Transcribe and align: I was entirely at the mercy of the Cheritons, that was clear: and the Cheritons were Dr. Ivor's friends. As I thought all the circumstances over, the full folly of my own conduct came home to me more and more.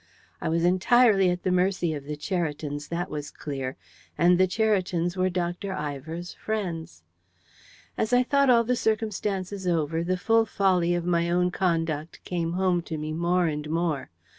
I 0.41 0.49
was 0.49 0.65
entirely 0.65 1.29
at 1.29 1.43
the 1.43 1.51
mercy 1.51 1.93
of 1.93 2.05
the 2.05 2.15
Cheritons, 2.17 2.87
that 2.87 3.07
was 3.07 3.29
clear: 3.29 3.77
and 4.17 4.39
the 4.39 4.47
Cheritons 4.47 5.15
were 5.15 5.29
Dr. 5.29 5.73
Ivor's 5.73 6.33
friends. 6.33 7.03
As 7.99 8.11
I 8.11 8.23
thought 8.23 8.49
all 8.49 8.63
the 8.63 8.75
circumstances 8.75 9.67
over, 9.67 10.03
the 10.03 10.17
full 10.17 10.47
folly 10.47 10.95
of 10.95 11.05
my 11.05 11.29
own 11.29 11.51
conduct 11.51 12.23
came 12.23 12.53
home 12.53 12.81
to 12.81 12.97
me 12.97 13.13
more 13.13 13.45
and 13.45 13.69
more. 13.69 14.09